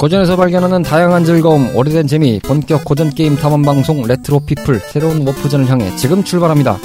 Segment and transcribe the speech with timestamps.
[0.00, 5.41] 고전에서 발견하는 다양한 즐거움, 오래된 재미, 본격 고전 게임 탐험 방송 레트로 피플 새로운 warp
[5.41, 6.78] zone을 향해 지금 출발합니다.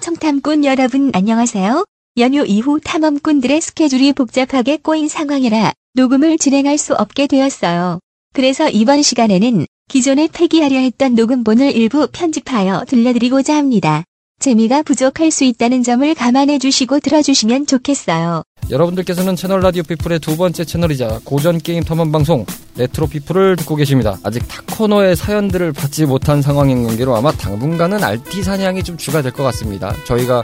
[0.00, 1.84] 청탐꾼 여러분 안녕하세요.
[2.18, 8.00] 연휴 이후 탐험꾼들의 스케줄이 복잡하게 꼬인 상황이라 녹음을 진행할 수 없게 되었어요.
[8.32, 14.04] 그래서 이번 시간에는 기존에 폐기하려 했던 녹음본을 일부 편집하여 들려드리고자 합니다.
[14.38, 18.42] 재미가 부족할 수 있다는 점을 감안해 주시고 들어주시면 좋겠어요.
[18.70, 24.16] 여러분들께서는 채널 라디오 피플의 두 번째 채널이자 고전 게임 탐험 방송 레트로 피플을 듣고 계십니다.
[24.22, 29.32] 아직 타 코너의 사연들을 받지 못한 상황인 관계로 아마 당분간은 RT 사냥이 좀 주가 될
[29.32, 29.92] 것 같습니다.
[30.06, 30.42] 저희가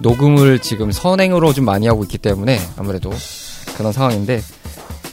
[0.00, 3.10] 녹음을 지금 선행으로 좀 많이 하고 있기 때문에 아무래도
[3.76, 4.42] 그런 상황인데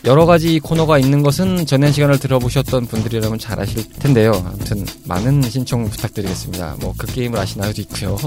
[0.06, 4.31] 여러 가지 코너가 있는 것은 전에 시간을 들어보셨던 분들이라면 잘 아실 텐데요.
[4.45, 6.75] 아무튼 많은 신청 부탁드리겠습니다.
[6.80, 8.17] 뭐 그 게임을 아시나요도 있고요.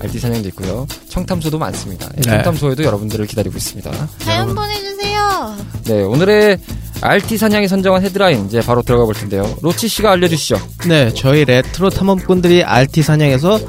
[0.00, 0.86] RT 사냥도 있고요.
[1.08, 2.08] 청탐소도 많습니다.
[2.16, 2.30] 예, 네.
[2.36, 3.90] 청탐소에도 여러분들을 기다리고 있습니다.
[4.18, 5.56] 사연 보내주세요.
[5.84, 6.58] 네, 오늘의
[7.00, 9.56] RT 사냥이 선정한 헤드라인 이제 바로 들어가 볼 텐데요.
[9.60, 10.56] 로치 씨가 알려주시죠.
[10.88, 13.60] 네, 저희 레트로 탐험꾼들이 RT 사냥에서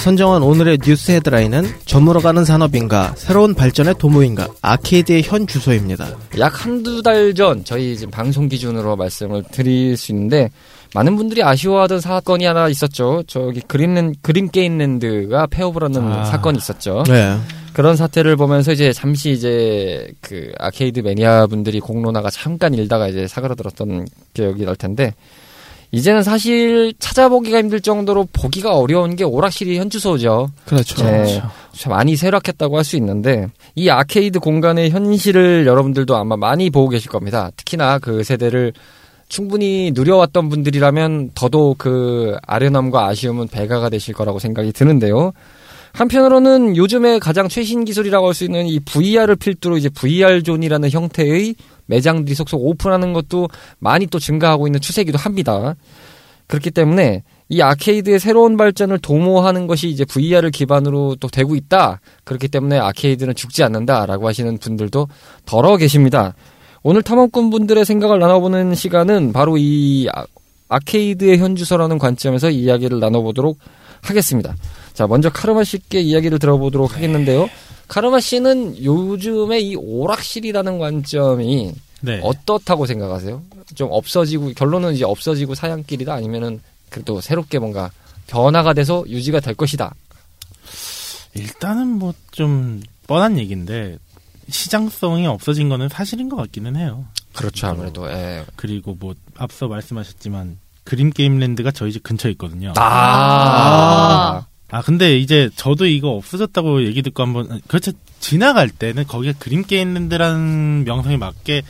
[0.00, 6.16] 선정한 오늘의 뉴스 헤드라인은 저물어 가는 산업인가, 새로운 발전의 도모인가, 아케이드의 현 주소입니다.
[6.38, 10.50] 약 한두 달 전 저희 지금 방송 기준으로 말씀을 드릴 수 있는데
[10.94, 13.22] 많은 분들이 아쉬워하던 사건이 하나 있었죠.
[13.26, 16.24] 저기 그린랜 그린 게임랜드가 폐업을 하는 아.
[16.24, 17.04] 사건이 있었죠.
[17.06, 17.36] 네.
[17.74, 24.08] 그런 사태를 보면서 이제 잠시 이제 그 아케이드 매니아 분들이 공론화가 잠깐 일다가 이제 사그라들었던
[24.34, 25.14] 기억이 날 텐데
[25.92, 30.50] 이제는 사실 찾아보기가 힘들 정도로 보기가 어려운 게 오락실이 현주소죠.
[30.64, 31.04] 그렇죠.
[31.04, 31.42] 네.
[31.72, 37.10] 참 많이 쇠락했다고 할 수 있는데 이 아케이드 공간의 현실을 여러분들도 아마 많이 보고 계실
[37.10, 37.50] 겁니다.
[37.56, 38.72] 특히나 그 세대를
[39.28, 45.32] 충분히 누려왔던 분들이라면 더더욱 그 아련함과 아쉬움은 배가가 되실 거라고 생각이 드는데요.
[45.92, 51.54] 한편으로는 요즘에 가장 최신 기술이라고 할 수 있는 이 VR을 필두로 이제 VR 존이라는 형태의
[51.86, 55.74] 매장들이 속속 오픈하는 것도 많이 또 증가하고 있는 추세이기도 합니다.
[56.46, 62.00] 그렇기 때문에 이 아케이드의 새로운 발전을 도모하는 것이 이제 VR을 기반으로 또 되고 있다.
[62.24, 65.08] 그렇기 때문에 아케이드는 죽지 않는다라고 하시는 분들도
[65.46, 66.34] 더러 계십니다.
[66.82, 70.24] 오늘 탐험꾼 분들의 생각을 나눠보는 시간은 바로 이 아-
[70.68, 73.58] 아케이드의 현주소라는 관점에서 이야기를 나눠보도록
[74.02, 74.54] 하겠습니다.
[75.00, 77.48] 자, 먼저 카르마 씨께 이야기를 들어보도록 하겠는데요.
[77.88, 81.72] 카르마 씨는 요즘에 이 오락실이라는 관점이
[82.02, 82.20] 네.
[82.22, 83.42] 어떻다고 생각하세요?
[83.74, 87.90] 좀 없어지고 결론은 이제 없어지고 사양길이다 아니면은 그래도 새롭게 뭔가
[88.26, 89.94] 변화가 돼서 유지가 될 것이다.
[91.32, 93.96] 일단은 뭐 좀 뻔한 얘기인데
[94.50, 97.06] 시장성이 없어진 거는 사실인 것 같기는 해요.
[97.32, 98.06] 그렇죠 아무래도.
[98.10, 98.44] 예.
[98.54, 102.74] 그리고 뭐 앞서 말씀하셨지만 그림 게임랜드가 저희 집 근처에 있거든요.
[102.76, 102.82] 아.
[102.84, 104.46] 아
[104.82, 111.16] 근데 이제 저도 이거 없어졌다고 얘기 듣고 한번 그렇죠 지나갈 때는 거기가 그림 게임랜드라는 명성에
[111.16, 111.62] 맞게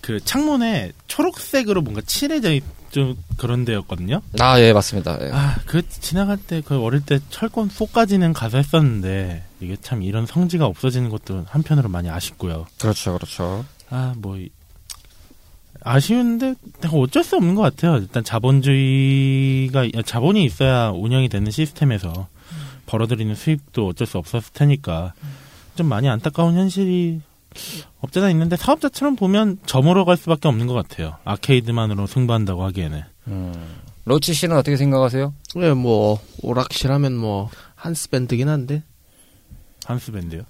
[0.00, 4.20] 그 창문에 초록색으로 뭔가 칠해져 있, 좀 그런 데였거든요.
[4.38, 5.18] 아, 예, 맞습니다.
[5.22, 5.30] 예.
[5.32, 10.66] 아, 그 지나갈 때 그 어릴 때 철권 4까지는 가서 했었는데 이게 참 이런 성지가
[10.66, 12.66] 없어지는 것도 한편으로 많이 아쉽고요.
[12.78, 13.64] 그렇죠, 그렇죠.
[13.88, 14.50] 아, 뭐 이-
[15.82, 17.96] 아쉬운데 내가 어쩔 수 없는 것 같아요.
[17.96, 22.28] 일단 자본주의가 자본이 있어야 운영이 되는 시스템에서
[22.86, 25.14] 벌어들이는 수익도 어쩔 수 없었을 테니까
[25.76, 27.20] 좀 많이 안타까운 현실이
[28.00, 31.16] 없잖아 있는데 사업자처럼 보면 저물어 갈 수밖에 없는 것 같아요.
[31.24, 33.02] 아케이드만으로 승부한다고 하기에는.
[33.28, 33.54] 음.
[34.04, 35.32] 로치 씨는 어떻게 생각하세요?
[35.56, 38.82] 네, 뭐, 오락실 하면 뭐, 한스밴드긴 한데.
[39.86, 40.42] 한스밴드요.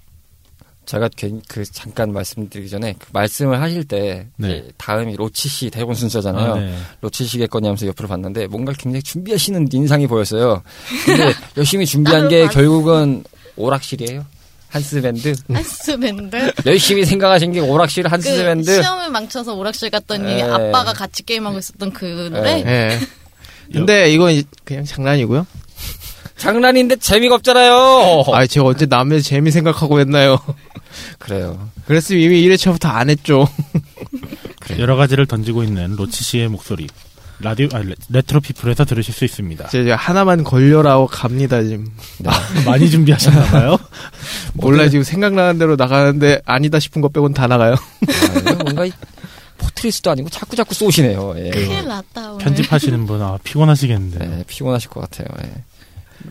[0.85, 4.49] 제가 괜히 그 잠깐 말씀드리기 전에 그 말씀을 하실 때 네.
[4.49, 6.53] 예, 다음이 로치 씨 대본 순서잖아요.
[6.53, 6.75] 아, 네.
[7.01, 10.61] 로치 씨겠거니 하면서 옆으로 봤는데 뭔가 굉장히 준비하시는 인상이 보였어요.
[11.05, 13.23] 근데 열심히 준비한 게 결국은
[13.55, 14.25] 오락실이에요.
[14.69, 15.33] 한스밴드.
[15.51, 16.51] 한스밴드.
[16.65, 18.81] 열심히 생각하신 게 오락실 그 한스밴드.
[18.81, 20.41] 시험을 망쳐서 오락실 갔더니 에.
[20.41, 22.59] 아빠가 같이 게임하고 있었던 그 노래.
[22.59, 22.63] 에.
[22.65, 22.99] 예.
[23.71, 25.47] 근데 이건 이- 그냥 장난이고요.
[26.37, 28.25] 장난인데 재미가 없잖아요.
[28.33, 30.37] 아, 제가 언제 남의 재미 생각하고 했나요?
[31.19, 31.69] 그래요.
[31.85, 33.47] 그랬으면 이미 1회차부터 안 했죠.
[34.79, 36.87] 여러 가지를 던지고 있는 로치 씨의 목소리.
[37.39, 39.67] 라디오, 아, 레, 레트로 피플에서 들으실 수 있습니다.
[39.67, 41.87] 제가 하나만 걸려라고 갑니다, 지금.
[42.65, 43.77] 많이 준비하셨나봐요.
[44.53, 47.73] 몰라, 지금 생각나는 대로 나가는데 아니다 싶은 것 빼곤 다 나가요.
[47.73, 48.91] 아, 뭔가 이
[49.57, 51.33] 포트리스도 아니고 자꾸 자꾸 쏘시네요.
[51.37, 51.49] 예.
[51.49, 52.43] 큰일 났다 오늘.
[52.43, 54.39] 편집하시는 분, 아, 피곤하시겠는데.
[54.39, 55.27] 예, 피곤하실 것 같아요.
[55.43, 55.63] 예.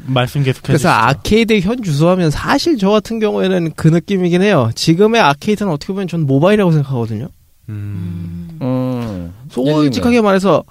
[0.06, 0.88] 말씀 계속 그래서.
[0.88, 4.70] 아케이드 현 주소하면 사실 저 같은 경우에는 그 느낌이긴 해요.
[4.74, 7.28] 지금의 아케이드는 어떻게 보면 전 모바일이라고 생각하거든요.
[7.68, 9.32] 음, 음.
[9.50, 10.64] 솔직하게 말해서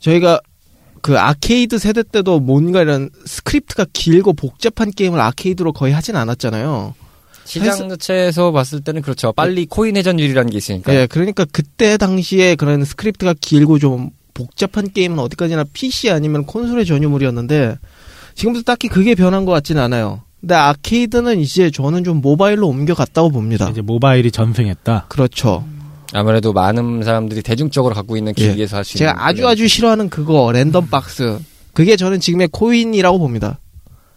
[0.00, 0.40] 저희가
[1.00, 6.94] 그 아케이드 세대 때도 뭔가 이런 스크립트가 길고 복잡한 게임을 아케이드로 거의 하진 않았잖아요.
[7.44, 9.32] 시장 자체에서 봤을 때는 그렇죠.
[9.32, 10.94] 빨리 코인 회전율이라는 게 있으니까.
[10.94, 17.76] 예, 그러니까 그때 당시에 그런 스크립트가 길고 좀 복잡한 게임은 어디까지나 PC 아니면 콘솔의 전유물이었는데
[18.34, 20.22] 지금도 딱히 그게 변한 것 같지는 않아요.
[20.40, 23.68] 근데 아케이드는 이제 저는 좀 모바일로 옮겨갔다고 봅니다.
[23.70, 25.06] 이제 모바일이 전승했다.
[25.08, 25.64] 그렇죠.
[26.12, 28.48] 아무래도 많은 사람들이 대중적으로 갖고 있는 예.
[28.48, 29.08] 기기에서 할수 있는.
[29.10, 31.38] 제가 아주 아주 싫어하는 그거 랜덤 박스.
[31.72, 33.58] 그게 저는 지금의 코인이라고 봅니다.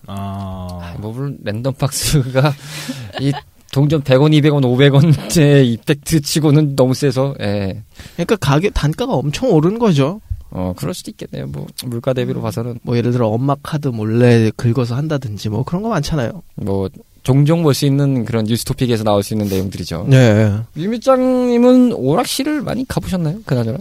[0.05, 2.53] 아, 뭐 물론 랜덤 박스가
[3.19, 3.31] 이
[3.71, 7.83] 동전 100원, 200원, 500원째 이펙트 치고는 너무 세서 예.
[8.13, 10.21] 그러니까 가격 단가가 엄청 오른 거죠.
[10.49, 11.47] 어, 그럴 수도 있겠네요.
[11.47, 15.89] 뭐 물가 대비로 봐서는 뭐 예를 들어 엄마 카드 몰래 긁어서 한다든지 뭐 그런 거
[15.89, 16.41] 많잖아요.
[16.55, 16.89] 뭐
[17.23, 20.05] 종종 볼 수 있는 그런 뉴스토픽에서 나올 수 있는 내용들이죠.
[20.09, 20.57] 네.
[20.77, 23.41] 유미짱님은 오락실을 많이 가보셨나요?
[23.45, 23.79] 그나저나?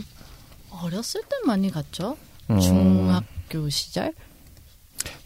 [0.83, 2.17] 어렸을 땐 많이 갔죠.
[2.51, 4.13] 음, 중학교 시절.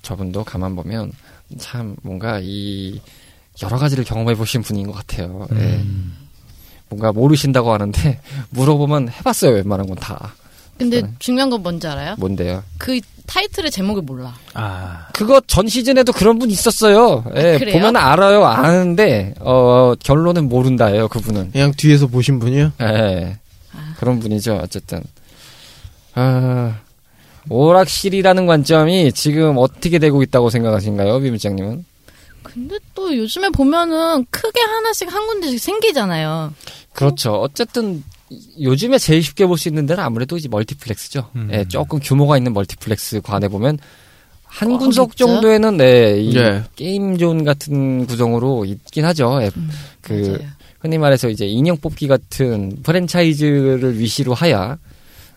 [0.03, 1.13] 저분도 가만 보면
[1.59, 3.01] 참 뭔가 이
[3.63, 5.47] 여러 가지를 경험해 보신 분인 것 같아요.
[5.53, 5.57] 예.
[5.57, 6.15] 음.
[6.89, 8.21] 뭔가 모르신다고 하는데
[8.51, 9.53] 물어보면 해봤어요.
[9.55, 10.35] 웬만한 건 다.
[10.81, 11.09] 근데 네.
[11.19, 12.15] 중요한 건 뭔지 알아요?
[12.17, 12.65] 뭔데요?
[12.79, 14.35] 그 타이틀의 제목을 몰라.
[14.55, 17.23] 아, 그거 전 시즌에도 그런 분 있었어요.
[17.37, 17.75] 예, 아, 그래요?
[17.75, 18.45] 보면 알아요.
[18.47, 21.09] 아는데 어 결론은 모른다예요.
[21.09, 21.53] 그분은.
[21.53, 22.73] 그냥 뒤에서 보신 분이요?
[22.81, 23.37] 예.
[23.75, 23.95] 아.
[23.99, 24.59] 그런 분이죠.
[24.63, 25.03] 어쨌든.
[26.15, 26.79] 아,
[27.51, 31.85] 오락실이라는 관점이 지금 어떻게 되고 있다고 생각하신가요, 비밀장님은?
[32.43, 36.55] 근데 또 요즘에 보면은 크게 하나씩 한 군데씩 생기잖아요.
[36.95, 37.35] 그렇죠.
[37.35, 38.03] 어쨌든
[38.61, 41.31] 요즘에 제일 쉽게 볼 수 있는 데는 아무래도 이제 멀티플렉스죠.
[41.37, 41.49] 음.
[41.53, 43.79] 예, 조금 규모가 있는 멀티플렉스 관에 보면
[44.45, 45.33] 한 어, 구석진 자리?
[45.33, 46.63] 정도에는 네, 이 예.
[46.77, 49.39] 게임존 같은 구성으로 있긴 하죠.
[49.43, 50.39] 예, 음, 그 맞아요.
[50.81, 54.79] 흔히 말해서 이제 인형 뽑기 같은 프랜차이즈를 위시로 하야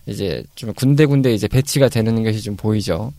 [0.05, 3.11] 이제 좀 군데군데 이제 배치가 되는 것이 좀 보이죠.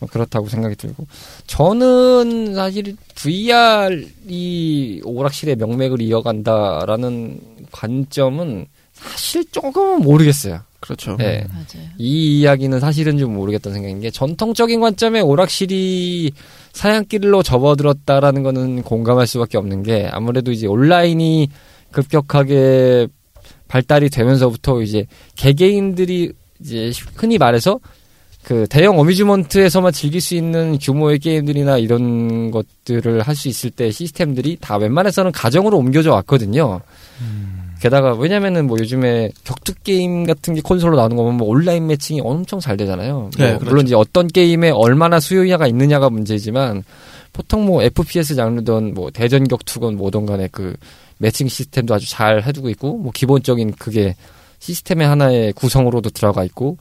[0.00, 1.06] 뭐 그렇다고 생각이 들고
[1.46, 8.66] 저는 사실 VR이 오락실의 명맥을 이어간다라는 관점은
[9.10, 10.60] 사실 조금은 모르겠어요.
[10.80, 11.16] 그렇죠.
[11.20, 11.46] 예.
[11.48, 11.88] 맞아요.
[11.96, 16.32] 이 이야기는 사실은 좀 모르겠다는 생각인 게 전통적인 관점에 오락실이
[16.72, 21.48] 사양길로 접어들었다라는 거는 공감할 수밖에 없는 게 아무래도 이제 온라인이
[21.90, 23.06] 급격하게
[23.68, 27.80] 발달이 되면서부터 이제 개개인들이 이제 흔히 말해서
[28.42, 34.58] 그 대형 어뮤즈먼트에서만 즐길 수 있는 규모의 게임들이나 이런 것들을 할 수 있을 때 시스템들이
[34.60, 36.82] 다 웬만해서는 가정으로 옮겨져 왔거든요.
[37.84, 42.22] 게다가 왜냐면은 뭐 요즘에 격투 게임 같은 게 콘솔로 나오는 거 보면 뭐 온라인 매칭이
[42.24, 43.28] 엄청 잘 되잖아요.
[43.36, 43.64] 네, 뭐 그렇죠.
[43.66, 46.82] 물론 이제 어떤 게임에 얼마나 수요냐가 있느냐가 문제지만
[47.34, 50.74] 보통 뭐 FPS 장르든 뭐 대전 격투건 뭐든 간에 그
[51.18, 54.16] 매칭 시스템도 아주 잘 해두고 있고 뭐 기본적인 그게
[54.60, 56.78] 시스템의 하나의 구성으로도 들어가 있고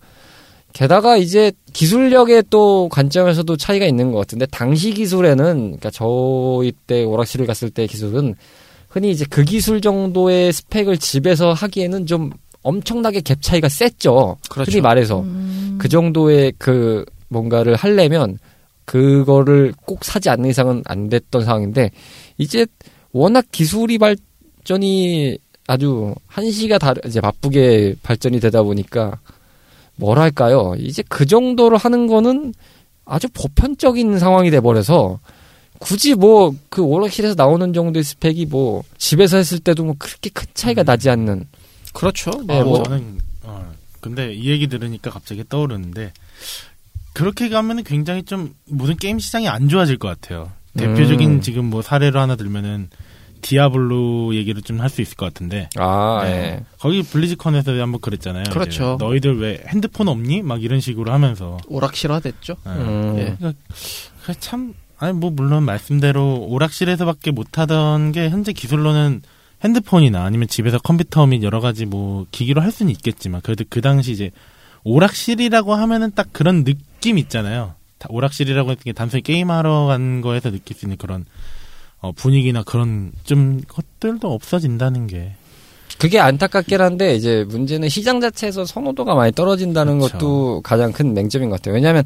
[0.71, 7.45] 게다가 이제 기술력의 또 관점에서도 차이가 있는 것 같은데 당시 기술에는 그러니까 저희 때 오락실을
[7.45, 8.35] 갔을 때 기술은
[8.93, 12.29] 흔히 이제 그 기술 정도의 스펙을 집에서 하기에는 좀
[12.61, 14.37] 엄청나게 갭 차이가 셌죠.
[14.51, 14.71] 그렇죠.
[14.71, 18.37] 흔히 말해서 음, 그 정도의 그 뭔가를 하려면
[18.85, 21.89] 그거를 꼭 사지 않는 이상은 안 됐던 상황인데
[22.37, 22.67] 이제
[23.11, 29.17] 워낙 기술이 발전이 아주 한시가 다 이제 바쁘게 발전이 되다 보니까
[29.95, 32.53] 뭐랄까요 이제 그 정도로 하는 거는
[33.05, 35.19] 아주 보편적인 상황이 돼 버려서
[35.80, 40.84] 굳이 뭐 그 오락실에서 나오는 정도의 스펙이 뭐 집에서 했을 때도 뭐 그렇게 큰 차이가
[40.84, 41.48] 나지 않는
[41.94, 42.32] 그렇죠.
[42.48, 46.13] 네, 아, 뭐- 저는 어, 근데 이 얘기 들으니까 갑자기 떠오르는데
[47.13, 50.51] 그렇게 가면은 굉장히 좀 모든 게임 시장이 안 좋아질 것 같아요.
[50.77, 51.42] 대표적인 음.
[51.42, 52.89] 지금 뭐 사례로 하나 들면은
[53.42, 56.30] 디아블로 얘기를 좀 할 수 있을 것 같은데 아 네.
[56.32, 56.63] 예.
[56.80, 58.46] 거기 블리즈컨에서 한번 그랬잖아요.
[58.51, 58.96] 그렇죠.
[58.98, 60.42] 이제 너희들 왜 핸드폰 없니?
[60.42, 62.56] 막 이런 식으로 하면서 오락실화 됐죠.
[62.65, 62.72] 네.
[62.72, 63.15] 음.
[63.20, 63.36] 예.
[63.38, 63.53] 그러니까
[64.25, 69.22] 그참 아니 뭐 물론 말씀대로 오락실에서밖에 못하던 게 현재 기술로는
[69.62, 74.13] 핸드폰이나 아니면 집에서 컴퓨터 및 여러 가지 뭐 기기로 할 수는 있겠지만 그래도 그 당시
[74.13, 74.31] 이제
[74.86, 77.74] 오락실이라고 하면은 딱 그런 느낌 있잖아요.
[77.98, 81.25] 다 오락실이라고 했던 게 단순히 게임하러 간 거에서 느낄 수 있는 그런
[82.00, 85.36] 어, 분위기나 그런 좀 것들도 없어진다는 게
[85.98, 90.13] 그게 안타깝긴 한데 이제 문제는 시장 자체에서 선호도가 많이 떨어진다는 그렇죠.
[90.13, 91.75] 것도 가장 큰 맹점인 것 같아요.
[91.75, 92.05] 왜냐하면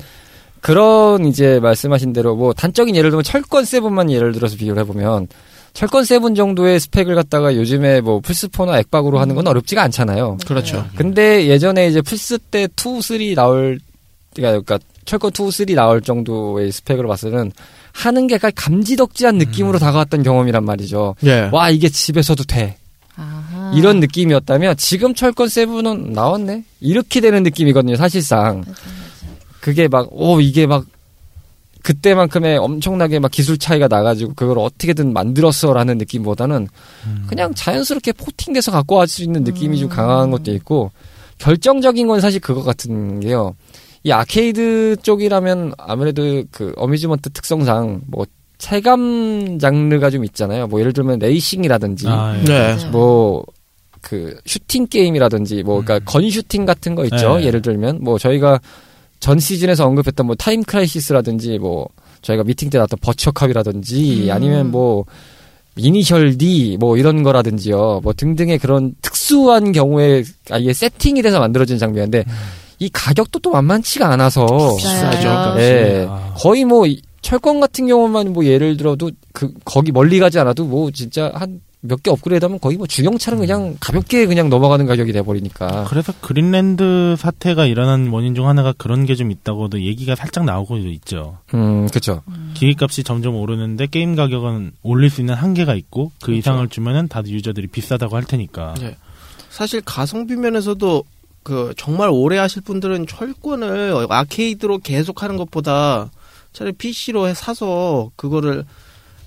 [0.62, 5.28] 그런 이제 말씀하신 대로 뭐 단적인 예를 들면 철권 seven만 예를 들어서 비교를 해보면
[5.74, 10.38] 철권 seven 정도의 스펙을 갖다가 요즘에 뭐 플스4나 액박으로 하는 건 어렵지가 않잖아요.
[10.48, 10.88] 그렇죠.
[10.96, 13.80] 근데 예전에 이제 플스 때 2, 3 나올
[14.34, 17.52] 그러니까 철권 2, 3 나올 정도의 스펙으로 봤으면
[17.94, 21.16] 하는 게 약간 감지덕지한 느낌으로 다가왔던 경험이란 말이죠.
[21.26, 21.50] 예.
[21.52, 22.78] 와 이게 집에서도 돼.
[23.16, 23.58] 아하.
[23.68, 29.07] 아, 이런 느낌이었다면 지금 철권 seven은 나왔네 이렇게 되는 느낌이거든요 사실상 맞아, 맞아.
[29.68, 30.86] 그게 막 오 이게 막
[31.84, 36.70] 그때만큼의 엄청나게 막 기술 차이가 나가지고 그걸 어떻게든 만들었어라는 느낌보다는
[37.06, 37.26] 음.
[37.28, 39.94] 그냥 자연스럽게 porting돼서 갖고 갈수 있는 느낌이 좀 음.
[39.94, 40.92] 강한 것도 있고
[41.40, 43.56] 결정적인 건 사실 그거 같은 게요.
[44.04, 48.26] 이 아케이드 쪽이라면 아무래도 그 amusement 특성상 뭐
[48.60, 50.68] 체감 장르가 좀 있잖아요.
[50.68, 52.44] 뭐 예를 들면 레이싱이라든지 아, 예.
[52.46, 52.76] 네.
[52.76, 52.92] 맞아요.
[52.92, 56.06] 뭐그 슈팅 게임이라든지 뭐 그러니까 음.
[56.06, 57.38] gun shooting 같은 거 있죠.
[57.38, 57.48] 네.
[57.48, 58.62] 예를 들면 뭐 저희가
[59.20, 61.88] 전 시즌에서 언급했던 뭐 Time Crisis라든지 뭐
[62.22, 64.32] 저희가 미팅 때 나왔던 Virtua Cop이라든지 음.
[64.32, 65.06] 아니면 뭐
[65.76, 68.02] Initial D 뭐 이런 거라든지요.
[68.04, 72.26] 뭐 등등의 그런 특수한 경우에 아예 세팅이 돼서 만들어진 장비인데
[72.80, 74.46] 이 가격도 또 만만치가 않아서
[74.78, 75.30] 비싸죠.
[76.10, 76.34] 아.
[76.38, 80.92] 거의 뭐 이- 철권 같은 경우만 뭐 예를 들어도 그 거기 멀리 가지 않아도 뭐
[80.92, 85.86] 진짜 한 몇 개 업그레이드하면 거의 뭐 중형차는 그냥 가볍게 그냥 넘어가는 가격이 돼 버리니까
[85.88, 91.38] 그래서 그린랜드 사태가 일어난 원인 중 하나가 그런 게 좀 있다고도 얘기가 살짝 나오고 있죠.
[91.54, 92.24] 음 그렇죠
[92.56, 96.40] 기기값이 점점 오르는데 게임 가격은 올릴 수 있는 한계가 있고 그 그렇죠.
[96.40, 98.74] 인상을 주면은 다들 유저들이 비싸다고 할 테니까.
[98.82, 98.96] 네.
[99.50, 101.04] 사실 가성비 면에서도
[101.44, 106.10] 그 정말 오래 하실 분들은 철권을 아케이드로 계속 하는 것보다
[106.58, 108.66] 차라리 PC로 사서 그거를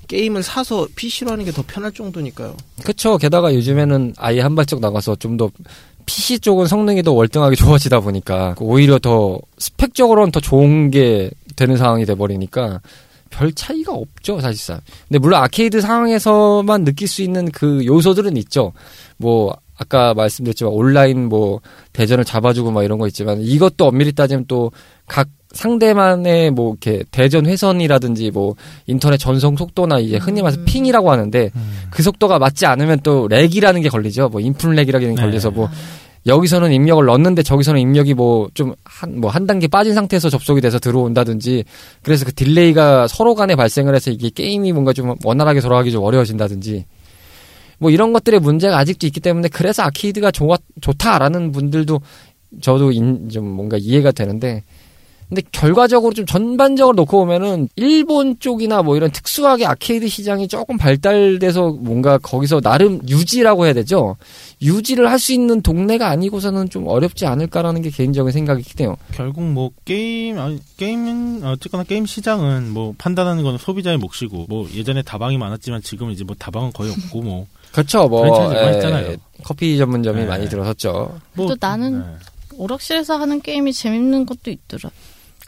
[0.08, 2.56] 게임을 사서 PC로 하는 게 더 편할 정도니까요.
[2.82, 5.50] 그렇죠 게다가 요즘에는 아예 한 발짝 나가서 좀 더
[6.06, 12.04] PC 쪽은 성능이 더 월등하게 좋아지다 보니까 오히려 더 스펙적으로는 더 좋은 게 되는 상황이
[12.04, 12.80] 돼 버리니까
[13.30, 14.80] 별 차이가 없죠 사실상.
[15.06, 18.72] 근데 물론 아케이드 상황에서만 느낄 수 있는 그 요소들은 있죠.
[19.18, 21.60] 뭐 아까 말씀드렸지만 온라인 뭐
[21.92, 24.72] 대전을 잡아주고 막 이런 거 있지만 이것도 엄밀히 따지면 또
[25.06, 28.54] 각 상대만의 뭐 이렇게 대전 회선이라든지 뭐
[28.86, 30.64] 인터넷 전송 속도나 이제 흔히 말해서 음.
[30.64, 31.72] ping이라고 하는데 음.
[31.90, 34.28] 그 속도가 맞지 않으면 또 lag이라는 게 걸리죠.
[34.28, 35.20] 뭐 input lag이라는 게 네.
[35.20, 35.68] 걸려서 뭐
[36.26, 40.78] 여기서는 입력을 넣었는데 저기서는 입력이 뭐 좀 한 뭐 한 단계 빠진 상태에서 접속이 돼서
[40.78, 41.64] 들어온다든지
[42.02, 46.84] 그래서 그 delay가 서로 간에 발생을 해서 이게 게임이 뭔가 좀 원활하게 돌아가기 좀 어려워진다든지
[47.78, 52.00] 뭐 이런 것들의 문제가 아직도 있기 때문에 그래서 아케이드가 좋아 좋다라는 분들도
[52.60, 54.62] 저도 인, 좀 뭔가 이해가 되는데
[55.30, 61.70] 근데 결과적으로 좀 전반적으로 놓고 보면은 일본 쪽이나 뭐 이런 특수하게 아케이드 시장이 조금 발달돼서
[61.80, 64.16] 뭔가 거기서 나름 유지라고 해야 되죠.
[64.60, 68.96] 유지를 할 수 있는 동네가 아니고서는 좀 어렵지 않을까라는 게 개인적인 생각이긴 해요.
[69.12, 75.02] 결국 뭐 게임 아니, 게임은 어쨌거나 게임 시장은 뭐 판단하는 건 소비자의 몫이고 뭐 예전에
[75.02, 78.08] 다방이 많았지만 지금 이제 뭐 다방은 거의 없고 뭐 그렇죠.
[78.08, 79.16] 뭐 프랜차이즈가 예.
[79.44, 80.26] 커피 전문점이 네.
[80.26, 81.20] 많이 들어섰죠.
[81.34, 82.06] 뭐, 또 나는 네,
[82.56, 84.90] 오락실에서 하는 게임이 재밌는 것도 있더라.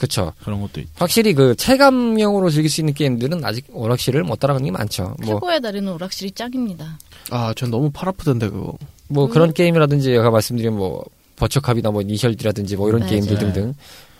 [0.02, 0.32] 그렇죠.
[0.42, 0.88] 그런 것도 있.
[0.96, 5.14] 확실히 그 체감형으로 즐길 수 있는 게임들은 아직 오락실을 못 따라가는 게 많죠.
[5.20, 6.98] 뭐 최고의 달인은 오락실이 짱입니다.
[7.30, 8.76] 아, 전 너무 팔 아프던데 그거.
[9.06, 9.30] 뭐 음.
[9.30, 11.04] 그런 게임이라든지 아까 말씀드린 뭐
[11.36, 13.10] 버처캅이나 뭐 니셜디라든지 뭐 이런 맞아요.
[13.10, 13.74] 게임들 등등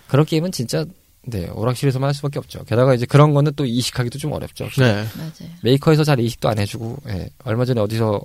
[0.06, 0.84] 그런 게임은 진짜
[1.26, 2.62] 네 오락실에서만 할 수밖에 없죠.
[2.64, 4.68] 게다가 이제 그런 거는 또 이식하기도 좀 어렵죠.
[4.78, 5.04] 네.
[5.16, 5.52] 맞아요.
[5.62, 8.20] 메이커에서 잘 이식도 안 해주고 예, 얼마 전에 어디서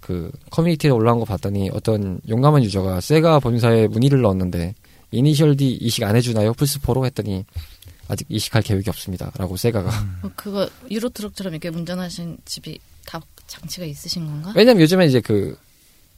[0.00, 4.74] 그 커뮤니티에 올라온 거 봤더니 어떤 용감한 유저가 세가 본사에 문의를 넣었는데
[5.10, 6.52] 이니셜 D 이식 안 해주나요?
[6.54, 7.44] 플스4로 했더니
[8.08, 9.90] 아직 이식할 계획이 없습니다 라고 세가가.
[10.22, 14.52] 뭐 그거 유로 트럭처럼 이렇게 운전하신 집에 다 장치가 있으신 건가?
[14.56, 15.56] 왜냐면 요즘에 이제 그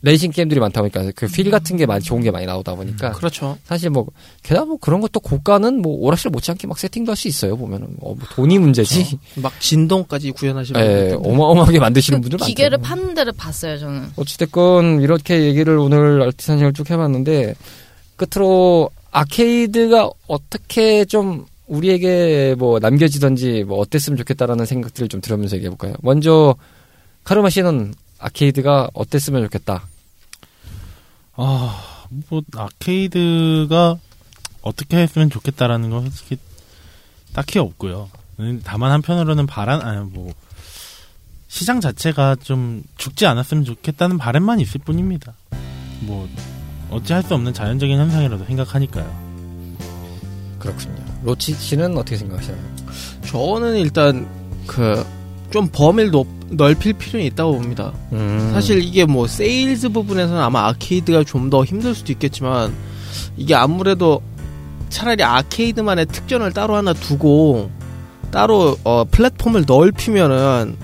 [0.03, 3.59] 레이싱 게임들이 많다 보니까 그 휠 같은 게 많이 좋은 게 많이 나오다 보니까 그렇죠.
[3.65, 4.07] 사실 뭐
[4.45, 7.89] 게다가 뭐 그런 것도 고가는 뭐 오락실 못지않게 막 세팅도 할 수 있어요 보면은.
[8.01, 9.19] 어, 뭐 돈이 문제지.
[9.37, 12.49] 막 진동까지 구현하시는 예, 어마어마하게 만드시는 분들 많죠.
[12.49, 14.11] 기계를 파는 데를 봤어요 저는.
[14.17, 17.55] 어찌됐건 이렇게 얘기를 오늘 알티산을 쭉 해봤는데
[18.19, 25.95] 끝으로 아케이드가 어떻게 좀 우리에게 뭐 남겨지던지 뭐 어땠으면 좋겠다라는 생각들을 좀 들으면서 얘기해 볼까요?
[26.03, 26.55] 먼저
[27.25, 29.87] 카르마 씨는 아케이드가 어땠으면 좋겠다.
[31.35, 33.97] 아, 뭐 아케이드가
[34.63, 36.39] 어떻게 했으면 좋겠다라는 건 솔직히
[37.33, 38.11] 딱히 없고요.
[38.41, 40.33] 음, 다만 한편으로는 바람 아니 뭐
[41.49, 45.35] 시장 자체가 좀 죽지 않았으면 좋겠다는 바람만 있을 뿐입니다.
[46.01, 46.29] 뭐
[46.91, 49.07] 어찌할 수 없는 자연적인 현상이라도 생각하니까요.
[50.59, 50.95] 그렇군요.
[51.25, 52.61] 로치 씨는 어떻게 생각하시나요?
[53.27, 54.27] 저는 일단
[54.67, 55.05] 그
[55.51, 57.93] 좀 범위를 높, 넓힐 필요는 있다고 봅니다.
[58.13, 58.51] 음.
[58.53, 62.75] 사실 이게 뭐 세일즈 부분에서는 아마 아케이드가 좀 더 힘들 수도 있겠지만
[63.39, 64.21] 이게 아무래도
[64.91, 67.71] 차라리 아케이드만의 특전을 따로 하나 두고
[68.31, 70.77] 따로 어, 플랫폼을 넓히면은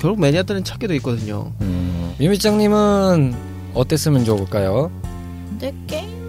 [0.00, 1.50] 결국 매니아들은 찾게 돼 있거든요.
[1.62, 2.14] 음.
[2.18, 3.34] 미미짱님은
[3.74, 4.92] 어땠으면 좋을까요?
[5.58, 6.24] 근데 게임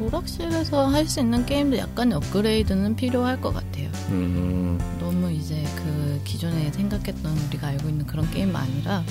[0.00, 3.88] 오락실에서 할 수 있는 게임도 약간의 업그레이드는 필요할 것 같아요.
[4.10, 4.78] 음.
[5.00, 9.02] 너무 이제 그 기존에 생각했던 우리가 알고 있는 그런 게임 아니라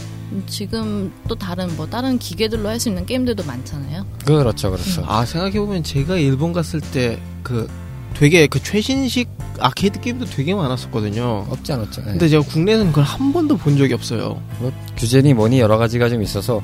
[0.47, 4.05] 지금 또 다른 뭐 다른 기계들로 할 수 있는 게임들도 많잖아요.
[4.25, 5.03] 그렇죠, 그렇죠.
[5.07, 7.67] 아 생각해 보면 제가 일본 갔을 때 그
[8.15, 9.27] 되게 그 최신식
[9.59, 11.45] 아케이드 게임도 되게 많았었거든요.
[11.49, 12.01] 없지 않았죠.
[12.01, 12.11] 예.
[12.11, 14.41] 근데 제가 국내에서는 그걸 한 번도 본 적이 없어요.
[14.59, 16.61] 뭐 규제니 뭐니 여러 가지가 좀 있어서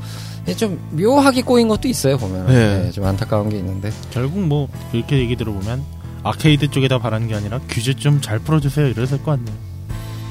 [0.57, 2.83] 좀 묘하게 꼬인 것도 있어요 보면 네.
[2.83, 5.83] 네, 좀 안타까운 게 있는데 결국 뭐 이렇게 얘기 들어보면
[6.23, 9.55] 아케이드 쪽에다 바라는 게 아니라 규제 좀 잘 풀어주세요 이랬을 것 같네요.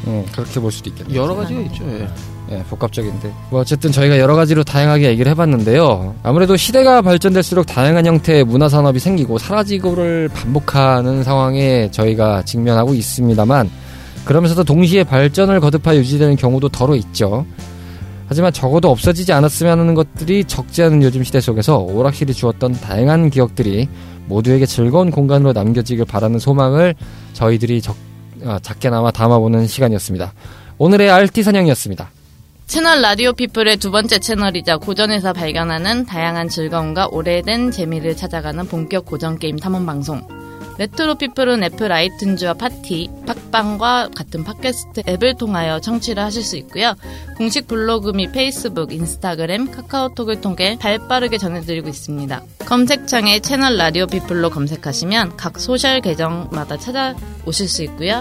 [0.07, 1.21] 음, 그렇게 볼 수도 있겠네요.
[1.21, 1.85] 여러 가지가 있죠.
[1.89, 2.09] 예.
[2.51, 3.33] 예, 복합적인데.
[3.51, 6.15] 뭐 어쨌든 저희가 여러 가지로 다양하게 얘기를 해봤는데요.
[6.23, 13.71] 아무래도 시대가 발전될수록 다양한 형태의 문화 산업이 생기고 사라지고를 반복하는 상황에 저희가 직면하고 있습니다만
[14.25, 17.47] 그러면서도 동시에 발전을 거듭하여 유지되는 경우도 더러 있죠.
[18.29, 23.89] 하지만 적어도 없어지지 않았으면 하는 것들이 적지 않은 요즘 시대 속에서 오락실이 주었던 다양한 기억들이
[24.27, 26.95] 모두에게 즐거운 공간으로 남겨지길 바라는 소망을
[27.33, 27.97] 저희들이 적,
[28.45, 30.35] 아, 작게나마 담아보는 시간이었습니다.
[30.77, 32.11] 오늘의 RT 사냥이었습니다.
[32.69, 39.39] 채널 라디오 피플의 두 번째 채널이자 고전에서 발견하는 다양한 즐거움과 오래된 재미를 찾아가는 본격 고전
[39.39, 40.21] 게임 탐험 방송.
[40.77, 46.95] 레트로 피플은 애플 아이튠즈와 파티, 팟빵과 같은 팟캐스트 앱을 통하여 청취를 하실 수 있고요.
[47.39, 52.43] 공식 블로그 및 페이스북, 인스타그램, 카카오톡을 통해 발빠르게 전해드리고 있습니다.
[52.67, 58.21] 검색창에 채널 라디오 피플로 검색하시면 각 소셜 계정마다 찾아오실 수 있고요.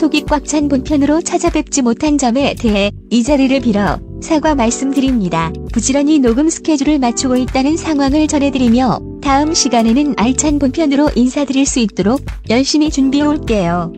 [0.00, 5.52] 속이 꽉 찬 본편으로 찾아뵙지 못한 점에 대해 이 자리를 빌어 사과 말씀드립니다.
[5.74, 12.88] 부지런히 녹음 스케줄을 맞추고 있다는 상황을 전해드리며 다음 시간에는 알찬 본편으로 인사드릴 수 있도록 열심히
[12.88, 13.92] 준비해 올게요.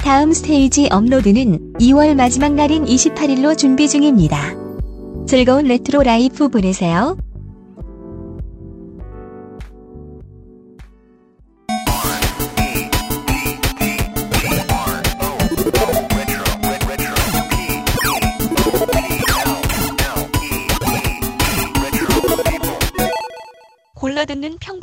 [0.00, 4.54] 다음 스테이지 업로드는 2월 마지막 날인 28일로 준비 중입니다.
[5.26, 7.16] 즐거운 retro life 보내세요.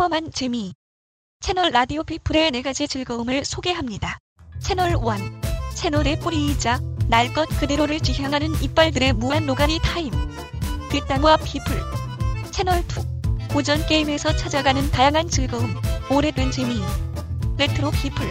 [0.09, 0.73] 평범한 재미.
[1.39, 4.17] 채널 라디오 피플의 네 가지 즐거움을 소개합니다.
[4.59, 4.97] 채널 1.
[5.75, 10.11] 채널의 뿌리이자 날 것 그대로를 지향하는 이빨들의 무한 노가리 타임.
[10.89, 11.79] 뒷땅과 피플.
[12.51, 13.47] 채널 2.
[13.53, 15.75] 고전 게임에서 찾아가는 다양한 즐거움.
[16.11, 16.81] 오래된 재미.
[17.57, 18.27] 레트로 피플.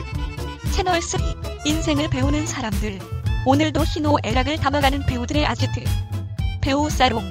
[0.74, 1.20] 채널 3.
[1.64, 2.98] 인생을 배우는 사람들.
[3.46, 5.84] 오늘도 희노애락을 담아가는 배우들의 아지트.
[6.60, 7.22] 배우 살롱.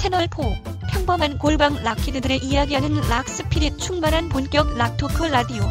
[0.00, 0.73] 채널 4.
[0.94, 5.64] 평범한 골방 rock kid들의 이야기하는 rock spirit 충만한 본격 rock talk 라디오.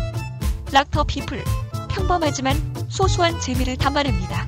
[0.71, 1.41] 락 더 피플.
[1.89, 2.57] 평범하지만
[2.89, 4.45] 소소한 재미를 담아냅니다.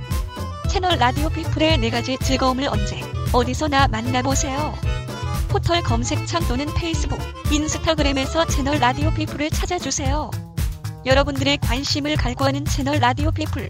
[0.70, 3.00] 채널 라디오 피플의 네 가지 즐거움을 언제,
[3.32, 4.76] 어디서나 만나보세요.
[5.48, 7.18] 포털 검색창 또는 페이스북,
[7.50, 10.30] 인스타그램에서 채널 라디오 피플을 찾아주세요.
[11.06, 13.70] 여러분들의 관심을 갈구하는 채널 라디오 피플.